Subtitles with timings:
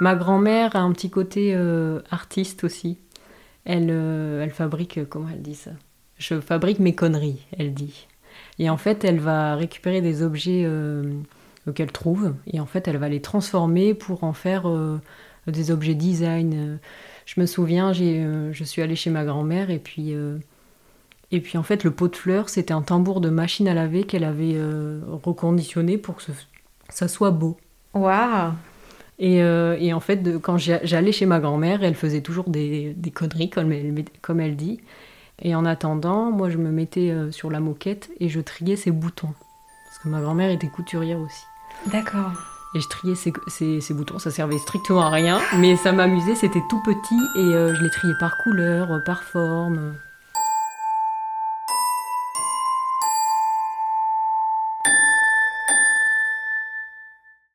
[0.00, 2.98] Ma grand-mère a un petit côté euh, artiste aussi.
[3.66, 5.72] Elle, euh, elle fabrique, euh, comment elle dit ça?
[6.16, 8.08] Je fabrique mes conneries, elle dit.
[8.58, 11.04] Et en fait, elle va récupérer des objets euh,
[11.74, 14.66] qu'elle trouve, et en fait, elle va les transformer pour en faire
[15.46, 16.78] des objets design.
[17.26, 20.14] Je me souviens, je suis allée chez ma grand-mère, et puis,
[21.30, 24.04] et puis en fait, le pot de fleurs, c'était un tambour de machine à laver
[24.04, 24.58] qu'elle avait
[25.06, 26.22] reconditionné pour que
[26.88, 27.56] ça soit beau.
[27.94, 28.52] Waouh
[29.22, 32.48] Et, euh, et en fait, de- quand j'a- j'allais chez ma grand-mère, elle faisait toujours
[32.48, 34.80] des, des conneries, comme elle, comme elle dit.
[35.42, 38.90] Et en attendant, moi, je me mettais euh, sur la moquette et je triais ses
[38.90, 39.32] boutons.
[39.86, 41.42] Parce que ma grand-mère était couturière aussi.
[41.92, 42.32] D'accord.
[42.74, 46.34] Et je triais ses, ses- ses boutons, ça servait strictement à rien, mais ça m'amusait,
[46.36, 49.94] c'était tout petit et euh, je les triais par couleur, par forme.